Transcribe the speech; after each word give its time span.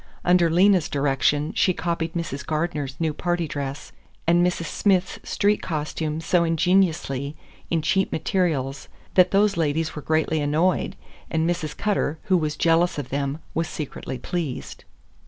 Under 0.25 0.49
Lena's 0.49 0.89
direction 0.89 1.53
she 1.53 1.75
copied 1.75 2.15
Mrs. 2.15 2.43
Gardener's 2.43 2.95
new 2.99 3.13
party 3.13 3.47
dress 3.47 3.91
and 4.25 4.43
Mrs. 4.43 4.65
Smith's 4.65 5.19
street 5.21 5.61
costume 5.61 6.19
so 6.21 6.43
ingeniously 6.43 7.35
in 7.69 7.83
cheap 7.83 8.11
materials 8.11 8.87
that 9.13 9.29
those 9.29 9.57
ladies 9.57 9.95
were 9.95 10.01
greatly 10.01 10.41
annoyed, 10.41 10.95
and 11.29 11.47
Mrs. 11.47 11.77
Cutter, 11.77 12.17
who 12.23 12.37
was 12.37 12.57
jealous 12.57 12.97
of 12.97 13.09
them, 13.09 13.37
was 13.53 13.67
secretly 13.67 14.17
pleased. 14.17 14.85